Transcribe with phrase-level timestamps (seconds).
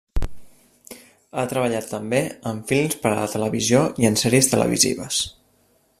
[1.35, 2.21] Ha treballat també
[2.53, 5.25] en films per a la televisió i en sèries televisives.